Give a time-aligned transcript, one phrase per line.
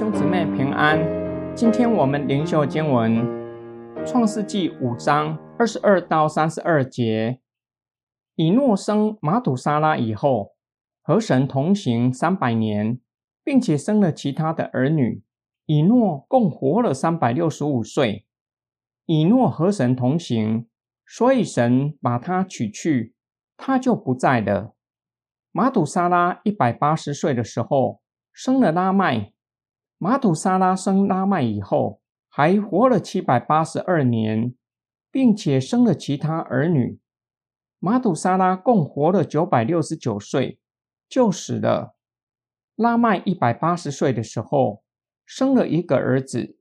[0.00, 0.98] 兄姊妹平安，
[1.54, 3.18] 今天我们灵修经文
[4.06, 7.38] 《创世纪》五章二十二到三十二节。
[8.34, 10.54] 以诺生马土沙拉以后，
[11.02, 12.98] 和神同行三百年，
[13.44, 15.22] 并且生了其他的儿女。
[15.66, 18.24] 以诺共活了三百六十五岁。
[19.04, 20.66] 以诺和神同行，
[21.06, 23.14] 所以神把他取去，
[23.58, 24.74] 他就不在了。
[25.52, 28.00] 马土沙拉一百八十岁的时候，
[28.32, 29.34] 生了拉麦。
[30.02, 34.54] 马土沙拉生拉麦以后，还活了七百八十二年，
[35.10, 36.98] 并且生了其他儿女。
[37.78, 40.58] 马土沙拉共活了九百六十九岁，
[41.06, 41.96] 就死了。
[42.76, 44.82] 拉麦一百八十岁的时候，
[45.26, 46.56] 生了一个儿子，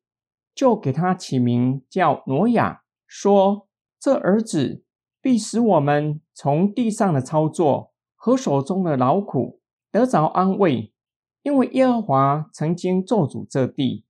[0.54, 4.84] 就给他起名叫挪亚，说：“这儿子
[5.22, 10.94] 必使我们从地上的操作和手中的劳苦得着安慰。”
[11.42, 14.06] 因为耶和华曾经做主这地，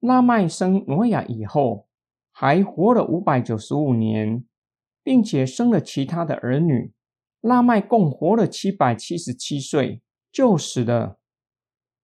[0.00, 1.86] 拉麦生挪亚以后，
[2.32, 4.44] 还活了五百九十五年，
[5.02, 6.92] 并且生了其他的儿女。
[7.40, 11.18] 拉麦共活了七百七十七岁，就死了。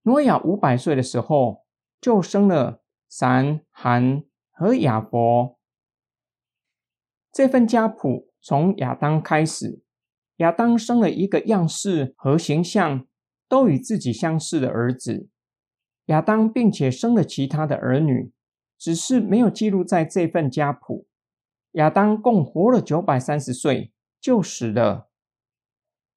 [0.03, 1.64] 挪亚五百岁的时候，
[2.00, 5.58] 就生了闪、含和亚伯。
[7.33, 9.83] 这份家谱从亚当开始，
[10.36, 13.06] 亚当生了一个样式和形象。
[13.48, 15.28] 都与自己相似的儿子
[16.06, 18.33] 亚当，并且生了其他的儿女，
[18.78, 21.06] 只是没有记录在这份家谱。
[21.72, 25.11] 亚当共活了九百三十岁就死了。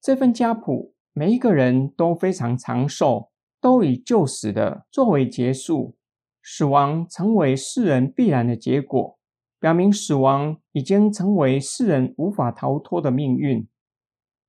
[0.01, 5.97] 这份家谱每一个人都非常长寿，都以就死的作为结束。
[6.41, 9.19] 死亡成为世人必然的结果，
[9.59, 13.67] 表明死亡已经成为世人无法逃脱的命运。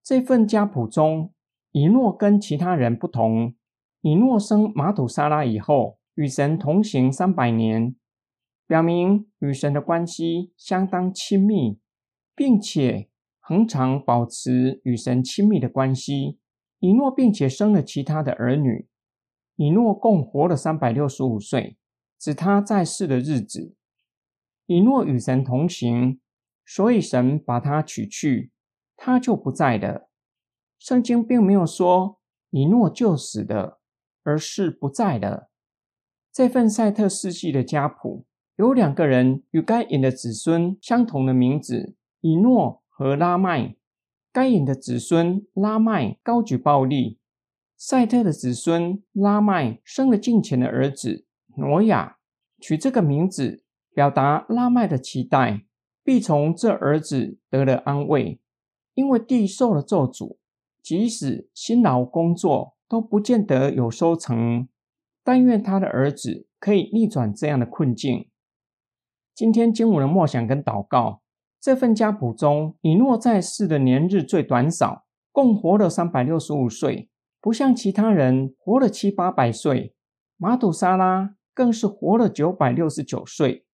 [0.02, 1.32] 这份家谱中。
[1.72, 3.54] 以诺跟其他人不同，
[4.00, 7.94] 以诺生马土沙拉以后，与神同行三百年，
[8.66, 11.78] 表明与神的关系相当亲密，
[12.34, 16.38] 并且恒常保持与神亲密的关系。
[16.80, 18.88] 以诺并且生了其他的儿女，
[19.56, 21.76] 以诺共活了三百六十五岁，
[22.18, 23.74] 指他在世的日子。
[24.66, 26.20] 以诺与神同行，
[26.64, 28.50] 所以神把他取去，
[28.96, 30.09] 他就不在了。
[30.80, 32.18] 圣经并没有说
[32.50, 33.78] 以诺就死的，
[34.24, 35.50] 而是不在的。
[36.32, 38.24] 这份赛特世系的家谱
[38.56, 43.76] 有两个人与该隐的子孙相同的名字：以诺和拉麦。
[44.32, 47.18] 该隐的子孙拉麦高举暴力，
[47.76, 51.26] 赛特的子孙拉麦生了近前的儿子
[51.56, 52.16] 挪亚，
[52.60, 55.66] 取这个名字表达拉麦的期待，
[56.02, 58.40] 必从这儿子得了安慰，
[58.94, 60.38] 因为地受了咒诅。
[60.82, 64.68] 即使辛劳工作都不见得有收成，
[65.22, 68.28] 但愿他的儿子可以逆转这样的困境。
[69.34, 71.22] 今天经文的默想跟祷告，
[71.60, 77.08] 这份家谱中，以诺在世的年日最短少，共活了三百六十五岁，
[77.40, 79.94] 不像其他人活了七八百岁。
[80.36, 83.64] 马土沙拉更是活了九百六十九岁。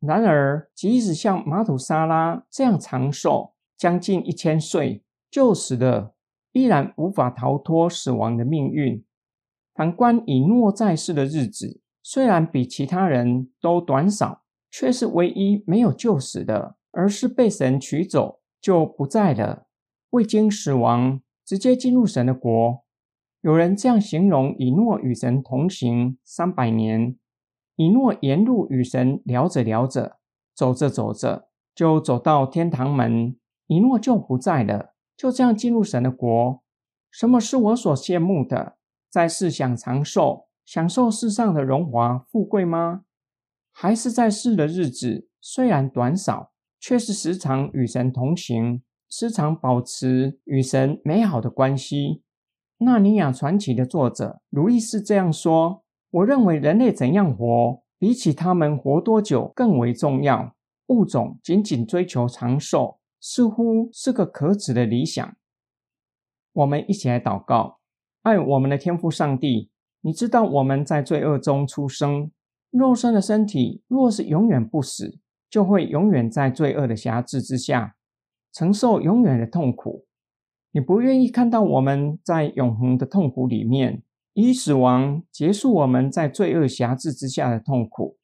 [0.00, 6.14] 然而，即使像马土沙拉这样长寿，将近一千岁就死了。
[6.54, 9.04] 依然无法逃脱死亡的命运。
[9.74, 19.66] 反观以诺在世的日子，虽然比其他人都短少，却是唯一没有救死的，而是被神取走就不在了，
[20.10, 22.84] 未经死亡直接进入神的国。
[23.40, 27.16] 有人这样形容以诺与神同行三百年：
[27.76, 30.18] 以诺沿路与神聊着聊着，
[30.54, 34.93] 走着走着，就走到天堂门，以诺就不在了。
[35.16, 36.62] 就这样进入神的国。
[37.10, 38.76] 什么是我所羡慕的？
[39.08, 43.02] 在世享长寿，享受世上的荣华富贵吗？
[43.70, 52.22] 还是在世的日子虽然短少，却是时常与神同行，时常保持与神美好的关系？
[52.78, 60.56] 纳尼亚传奇的作者路易斯这样说：“我认为人类怎样活，比起他们活多久更为重要。
[60.88, 65.34] 物种仅仅追求长寿。”似乎是个可耻的理想。
[66.52, 67.78] 我们一起来祷告：
[68.20, 69.70] 爱我们的天父上帝，
[70.02, 72.30] 你知道我们在罪恶中出生，
[72.70, 75.18] 肉身的身体若是永远不死，
[75.48, 77.96] 就会永远在罪恶的辖制之下，
[78.52, 80.04] 承受永远的痛苦。
[80.72, 84.02] 你不愿意看到我们在永恒的痛苦里面，
[84.34, 88.18] 以死亡结束我们在罪恶辖制之下的痛苦，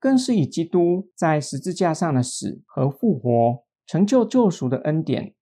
[0.00, 3.62] 更是以基督在十字架上的死和复活。
[3.90, 5.34] 成就救赎的恩典，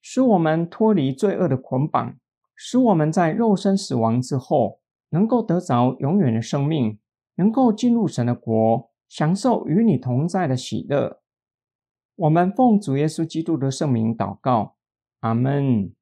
[0.00, 2.16] 使我们脱离罪恶的捆绑，
[2.56, 4.80] 使我们在肉身死亡之后，
[5.10, 6.98] 能够得着永远的生命，
[7.34, 11.20] 能够进入神的国，享受与你同在的喜乐。
[12.16, 14.76] 我们奉主耶稣基督的圣名祷告，
[15.18, 15.92] 阿门。